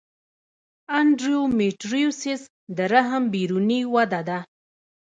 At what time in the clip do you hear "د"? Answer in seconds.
0.03-0.03, 2.77-2.77